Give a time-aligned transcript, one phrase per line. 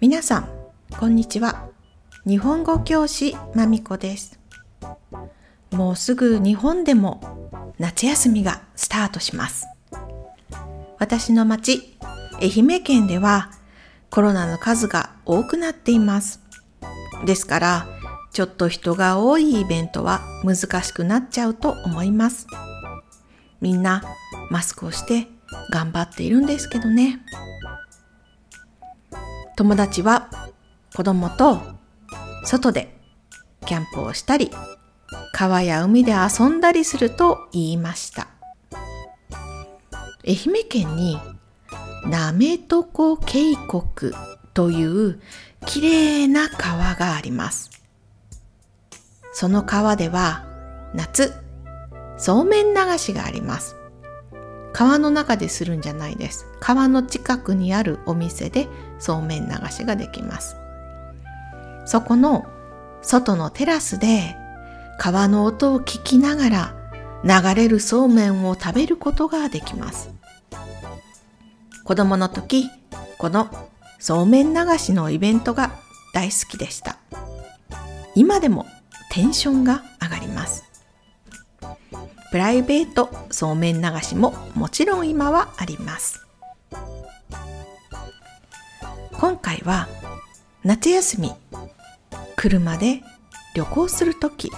[0.00, 0.48] 皆さん
[0.98, 1.68] こんにちは。
[2.26, 4.38] 日本語教師まみこです。
[5.72, 9.66] もうすぐ日本でも夏休みがスタートします。
[10.98, 11.96] 私の町
[12.40, 13.50] 愛媛県では
[14.10, 16.42] コロナの数が多くなっています。
[17.24, 17.97] ですから
[18.32, 22.46] ちょっと人が多いイベントは難しくなっちゃうと思います。
[23.60, 24.02] みんな
[24.50, 25.26] マスクをして
[25.70, 27.20] 頑張っているんですけどね。
[29.56, 30.30] 友達は
[30.94, 31.60] 子供と
[32.44, 32.96] 外で
[33.66, 34.50] キャンプをしたり
[35.32, 38.28] 川や海で遊んだりすると言いました。
[40.26, 41.18] 愛媛県に
[42.06, 44.12] なめとこ渓谷
[44.54, 45.20] という
[45.66, 47.77] きれいな川があります。
[49.38, 50.44] その川では
[50.94, 51.32] 夏
[52.16, 53.76] そうめん流しがあります。
[54.72, 56.44] 川の中でするんじゃないです。
[56.58, 58.66] 川の近くにあるお店で
[58.98, 60.56] そうめん流しができます。
[61.86, 62.46] そこの
[63.00, 64.34] 外のテラスで
[64.98, 66.74] 川の音を聞きながら
[67.22, 70.10] 流れるそうめんを食べることができます。
[71.84, 72.68] 子供の時
[73.18, 73.48] この
[74.00, 75.70] そうめん流しのイベントが
[76.12, 76.98] 大好きでした。
[78.16, 78.66] 今でも
[79.10, 80.64] テンションが上がります。
[82.30, 86.26] プライベートそうめん流しももちろん今はあります。
[89.12, 89.88] 今回は
[90.62, 91.32] 夏休み
[92.36, 93.02] 車で
[93.54, 94.50] 旅行するとき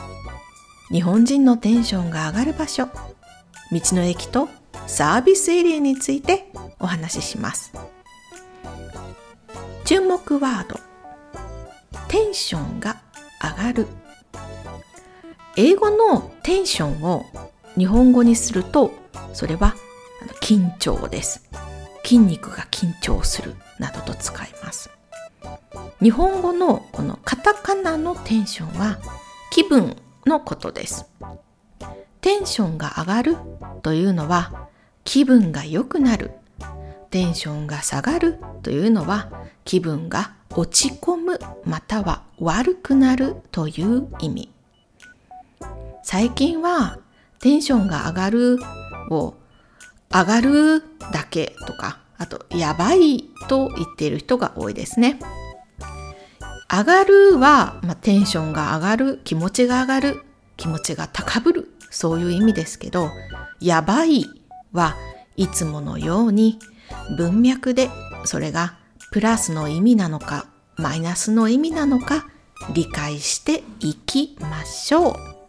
[0.90, 4.48] 日本人のテンションが上がる場所道の駅と
[4.86, 7.72] サービスエリアについてお話しします。
[9.84, 10.78] 注目ワード
[12.08, 13.00] テンションが
[13.40, 13.86] 上がる。
[15.62, 17.26] 英語のテンションを
[17.76, 18.92] 日本語にすると
[19.34, 19.74] それは
[20.40, 21.50] 緊張です。
[22.02, 24.88] 筋肉が緊張するなどと使います。
[26.02, 29.00] 日本語のこのカタカナのテンションは
[29.50, 31.10] 気分のことです。
[32.22, 33.36] テンションが上がる
[33.82, 34.68] というのは
[35.04, 36.30] 気分が良くなる。
[37.10, 39.30] テンションが下がるというのは
[39.66, 44.48] 気分が落ち込むまたは悪くなるという意味。
[46.10, 46.98] 最近は
[47.38, 48.58] テンションが上がる
[49.10, 49.34] を
[50.12, 50.82] 上がる
[51.12, 55.20] だけとか、あとやばいと言っている人が多いですね。
[56.68, 60.24] 上がるは、まあ、テンションが上がる、気持ちが上がる、
[60.56, 63.12] 気持ちが高ぶる、そういう意味ですけど、
[63.60, 64.24] やばい
[64.72, 64.96] は
[65.36, 66.58] いつものように
[67.18, 67.88] 文脈で
[68.24, 68.76] それが
[69.12, 72.26] プラスの意味なのかマイナスの意味なのか
[72.74, 75.39] 理解していきましょう。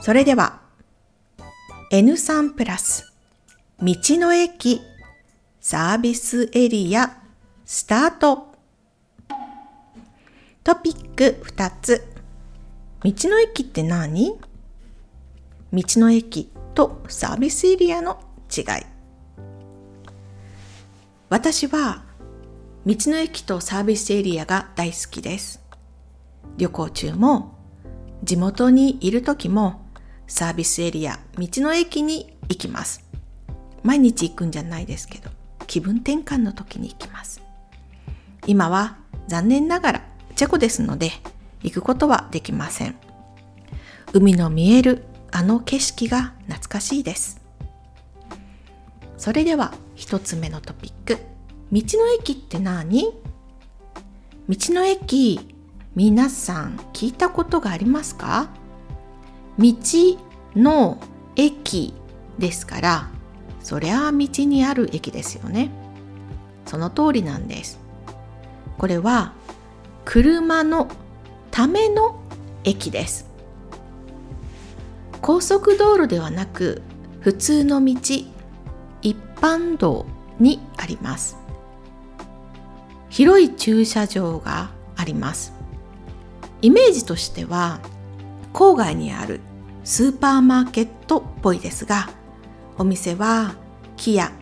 [0.00, 0.60] それでは
[1.92, 3.12] N3 プラス
[3.80, 4.80] 道の駅
[5.60, 7.18] サービスエリア
[7.64, 8.54] スタート。
[10.64, 12.06] トピック2つ。
[13.04, 14.38] 道の駅って何？
[15.72, 18.20] 道の駅とサービスエリアの
[18.56, 18.64] 違い。
[21.28, 22.04] 私は
[22.86, 25.60] 道の駅とサービスエリアが大好きです。
[26.56, 27.58] 旅行中も
[28.24, 29.86] 地元にいる時も
[30.28, 33.02] サービスエリア、道の駅に行きます。
[33.82, 35.30] 毎日行くんじゃないですけど、
[35.66, 37.40] 気分転換の時に行きます。
[38.46, 40.02] 今は残念ながら
[40.36, 41.12] チェコですので、
[41.62, 42.94] 行くことはできません。
[44.12, 47.40] 海の見えるあの景色が懐かしいです。
[49.16, 51.18] それでは一つ目のトピック。
[51.72, 53.12] 道の駅って何？
[54.48, 55.54] 道の駅、
[55.94, 58.50] 皆さん聞いたことがありますか？
[59.58, 59.74] 道
[60.54, 60.98] の
[61.36, 61.94] 駅
[62.38, 63.08] ですから
[63.60, 65.70] そりゃあ道にある駅ですよね。
[66.64, 67.78] その通りなんです。
[68.78, 69.32] これは
[70.04, 70.88] 車の
[71.50, 72.20] ための
[72.64, 73.28] 駅です。
[75.20, 76.82] 高速道路ではなく
[77.20, 77.94] 普通の道
[79.02, 80.06] 一般道
[80.38, 81.36] にあります。
[83.10, 85.52] 広い駐車場があります。
[86.62, 87.80] イメージとしては
[88.52, 89.40] 郊外にある
[89.88, 92.10] スーパーマーケットっぽいですが
[92.76, 93.54] お店は
[93.96, 94.32] 木や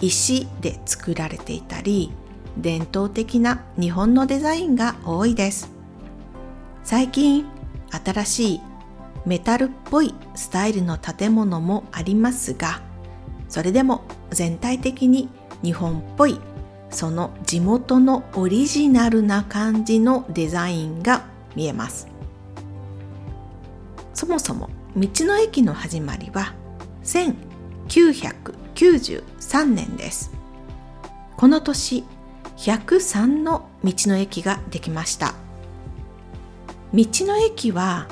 [0.00, 2.12] 石で作られていたり
[2.56, 5.70] 伝統的な日本のデザインが多いです。
[6.82, 7.44] 最近
[7.90, 8.60] 新しい
[9.26, 12.80] メタルっぽいスタイルの建物もありますが
[13.50, 15.28] それでも全体的に
[15.62, 16.40] 日本っぽい
[16.88, 22.08] その地元のオリジナルな感じのデザインが見えます。
[24.14, 26.54] そもそも道の駅の始まりは
[27.04, 30.32] 1993年です。
[31.36, 32.06] この年
[32.56, 35.34] 103の道の駅ができました。
[36.94, 38.08] 道の駅は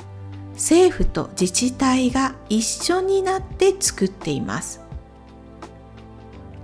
[0.52, 4.82] 政府と自治体が一緒になって作っています。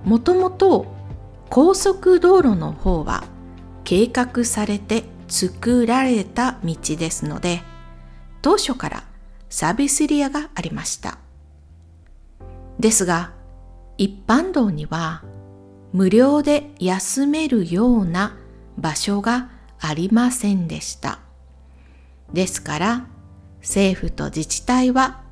[0.05, 0.85] もともと
[1.49, 3.25] 高速道路の方は
[3.85, 7.63] 計画されて作られた道ですので
[8.43, 9.05] 当初から
[9.51, 11.19] サービスエリアがありました。
[12.79, 13.33] ですが
[13.99, 15.23] 一般道には
[15.93, 18.39] 無料で休めるような
[18.79, 19.51] 場所が
[19.81, 21.19] ありませんでした。
[22.33, 23.07] ですから
[23.59, 25.23] 政府と自治体は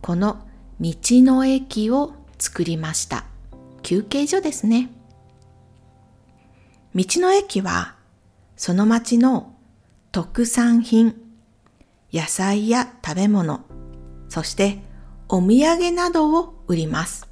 [0.00, 0.46] この
[0.80, 3.24] 道の駅を作りました。
[3.82, 4.90] 休憩所ですね。
[6.94, 7.94] 道の駅は
[8.56, 9.54] その町の
[10.10, 11.14] 特産品
[12.12, 13.60] 野菜や食べ物
[14.28, 14.78] そして
[15.28, 17.28] お土産などを売ります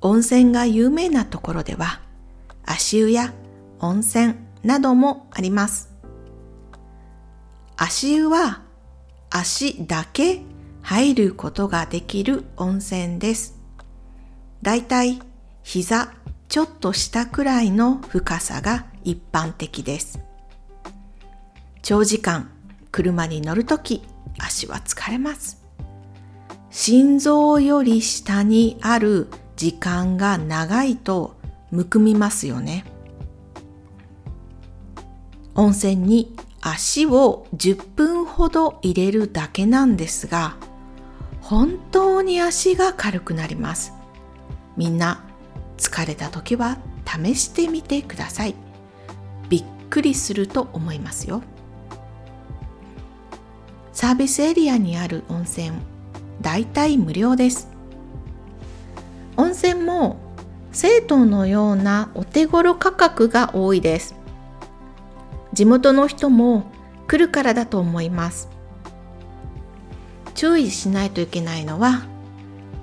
[0.00, 2.00] 温泉が有名なところでは
[2.64, 3.32] 足湯や
[3.80, 5.92] 温泉などもあります
[7.76, 8.62] 足湯は
[9.28, 10.42] 足だけ
[10.82, 13.58] 入ることができる温泉です。
[14.62, 15.20] だいたい
[15.64, 16.12] 膝
[16.48, 20.20] ちょっと下くらいの深さが一般的です。
[21.82, 22.51] 長時間
[22.92, 24.02] 車に乗るとき
[24.38, 25.64] 足は疲れます。
[26.70, 31.36] 心臓より下にある時間が長いと
[31.70, 32.84] むくみますよね。
[35.54, 40.56] 温泉に足を10分ほど入れるだけなんですが
[41.40, 43.92] 本当に足が軽くなります
[44.76, 45.24] みんな
[45.76, 48.54] 疲れた時は試してみてください
[49.48, 51.42] びっくりすると思いますよ
[53.92, 55.72] サービスエリアにある温泉
[56.40, 57.68] だいたい無料です。
[59.36, 60.16] 温泉も
[60.72, 64.14] 生徒のようなお手頃価格が多いです。
[65.52, 66.70] 地元の人も
[67.06, 68.48] 来るからだと思います。
[70.34, 72.02] 注意しないといけないのは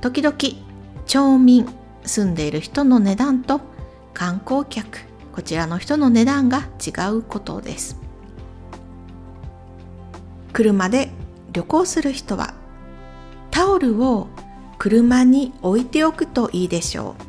[0.01, 0.37] 時々
[1.07, 1.67] 町民
[2.05, 3.59] 住んでいる人の値段と
[4.13, 4.99] 観光客
[5.33, 7.98] こちらの人の値段が違うことです。
[10.53, 11.09] 車で
[11.51, 12.53] 旅行する人は
[13.51, 14.27] タオルを
[14.77, 17.23] 車に置いておくといいでしょう。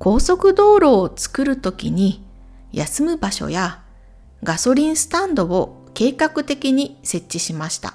[0.01, 2.27] 高速道路を作るときに
[2.73, 3.85] 休む場所や
[4.43, 7.95] ガソリンスタンドを計画的に設置しました。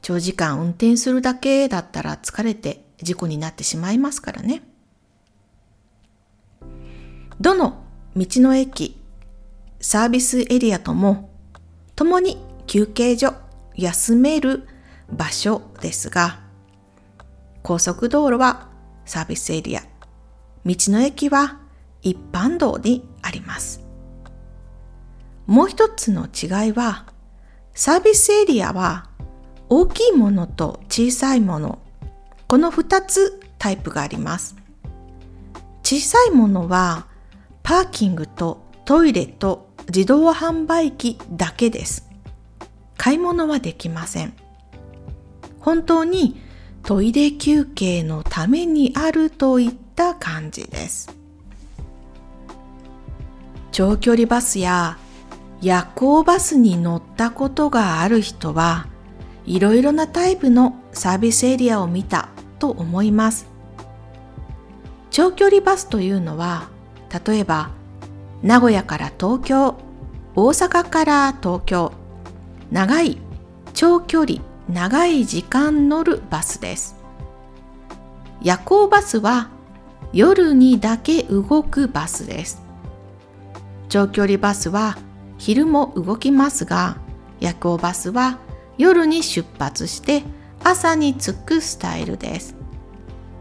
[0.00, 4.62] 長時間運転するだけだったら疲れて事故になってしまいますからね。
[7.38, 7.84] どの
[8.16, 8.98] 道の駅、
[9.78, 11.28] サービスエリアとも
[11.96, 13.34] 共に休憩所、
[13.76, 14.66] 休める
[15.12, 16.40] 場所ですが、
[17.62, 18.68] 高速道路は
[19.04, 19.82] サービスエリア、
[20.64, 21.58] 道の駅は
[22.02, 23.84] 一般道にあります。
[25.46, 27.06] もう一つの違いは、
[27.74, 29.08] サービスエリアは
[29.68, 31.78] 大きいものと小さいもの、
[32.46, 34.56] この二つタイプがあります。
[35.82, 37.06] 小さいものは
[37.62, 42.08] パーキングとトイレと自動販売機だけです。
[42.96, 44.34] 買い物はできません。
[45.60, 46.40] 本当に
[46.82, 51.14] トイレ休憩のためにあるといった感じです。
[53.72, 54.98] 長距離バスや
[55.62, 58.86] 夜行バスに乗ったことがある人は
[59.46, 63.46] いろいろなタイプのサービスエリアを見たと思います。
[65.10, 66.68] 長距離バスというのは
[67.26, 67.70] 例えば
[68.42, 69.76] 名古屋から東京、
[70.34, 71.92] 大阪から東京、
[72.70, 73.18] 長い
[73.74, 74.40] 長距離、
[74.70, 76.94] 長い時間乗るバスです。
[78.40, 79.50] 夜行バスは
[80.12, 82.62] 夜にだけ動くバスです。
[83.88, 84.96] 長距離バスは
[85.38, 86.98] 昼も動きますが、
[87.40, 88.38] 夜行バスは
[88.78, 90.22] 夜に出発して
[90.62, 92.54] 朝に着くスタイルです。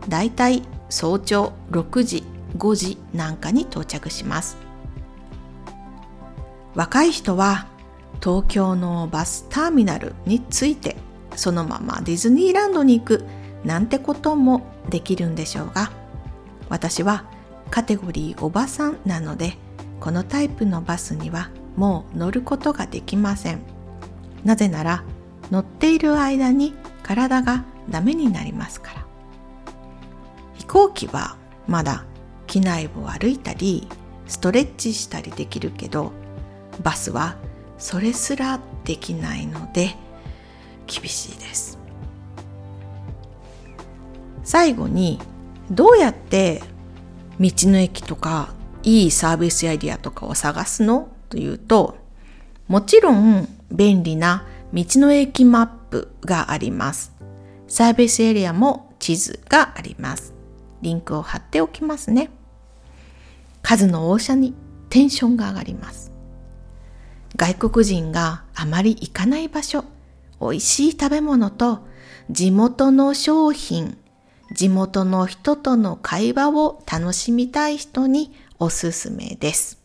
[0.07, 2.23] だいたい早朝6時、
[2.57, 4.57] 5時なんかに到着します。
[6.73, 7.67] 若い人は
[8.19, 10.97] 東京のバスターミナルに着いて
[11.39, 13.25] そのままディズニーランドに行く
[13.63, 15.91] なんてこともできるんでしょうが
[16.69, 17.25] 私は
[17.69, 19.57] カテゴリーおばさんなので
[19.99, 23.61] このタイプのバスにはもう乗ることができません。
[24.43, 25.03] なぜなら
[25.51, 29.05] 乗っている間に体がダメになりますから。
[30.55, 32.05] 飛行機はまだ
[32.47, 33.87] 機内を歩いたり
[34.27, 36.11] ストレッチしたりできるけど
[36.83, 37.37] バスは
[37.77, 39.95] それすらできないので
[40.89, 41.77] 厳しいです。
[44.43, 45.19] 最後に
[45.69, 46.63] どうやって
[47.39, 51.09] 道の駅とかいいサービスエリアとかを探すの？
[51.29, 51.97] というと
[52.67, 57.13] もちろん便利な道の駅マップがあります。
[57.67, 60.33] サービスエリアも地図があります。
[60.81, 62.31] リンクを貼っておきますね。
[63.61, 64.55] 数の多さに
[64.89, 66.11] テンションが上がります。
[67.35, 69.85] 外国人があまり行かない場所
[70.39, 71.79] 美味しい食べ物と
[72.29, 73.97] 地元の商品
[74.51, 79.79] 地元の人との会話を楽しみたい人におすすめです。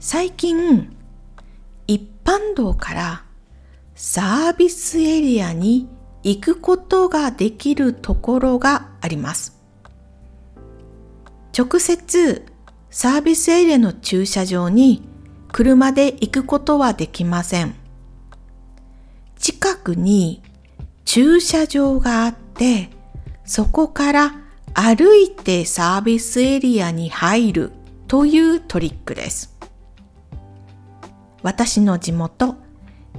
[0.00, 0.94] 最近、
[1.86, 3.24] 一般道から
[3.94, 5.88] サービスエリアに
[6.22, 9.56] 行くことができるところがあります。
[11.56, 12.44] 直接
[12.90, 15.08] サービスエリアの駐車場に
[15.52, 17.85] 車で行くことはできません。
[19.38, 20.42] 近くに
[21.04, 22.90] 駐車場があって、
[23.44, 24.34] そこから
[24.74, 27.72] 歩いてサービスエリアに入る
[28.08, 29.56] というトリックです。
[31.42, 32.56] 私の地元、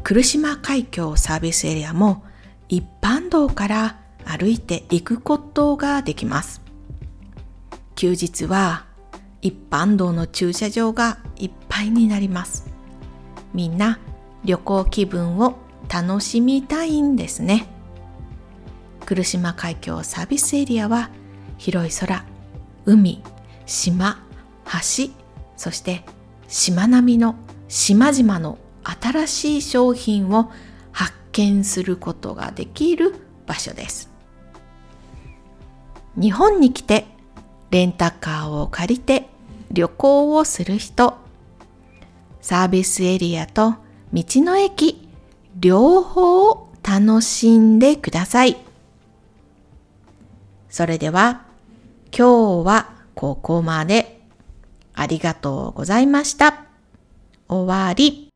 [0.03, 2.23] 来島海峡サービスエリアも
[2.69, 6.61] 一般道から歩いて行くことができます。
[7.95, 8.85] 休日は
[9.41, 12.65] 一般道の駐車場がいっぱいになります。
[13.53, 13.99] みんな
[14.43, 15.57] 旅行気分を
[15.89, 17.67] 楽しみたいんですね。
[19.05, 21.09] 来島海峡サービスエリアは
[21.57, 22.25] 広い空、
[22.85, 23.23] 海、
[23.65, 24.21] 島、
[24.65, 25.11] 橋、
[25.55, 26.03] そして
[26.47, 27.35] 島並みの
[27.67, 30.51] 島々の新しい商品を
[30.91, 33.15] 発見することができる
[33.45, 34.09] 場所です。
[36.19, 37.05] 日本に来て
[37.69, 39.27] レンタカーを借りて
[39.71, 41.17] 旅行をする人、
[42.41, 43.75] サービスエリアと
[44.13, 45.06] 道の駅、
[45.59, 48.57] 両方楽しんでください。
[50.69, 51.45] それでは
[52.15, 54.21] 今日はここまで
[54.93, 56.65] ありがとうございました。
[57.47, 58.26] 終わり。